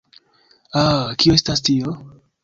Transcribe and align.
Ah, 0.83 0.85
kio 1.23 1.35
estas 1.39 1.61
tio? 1.69 1.93